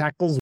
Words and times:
tackles 0.00 0.38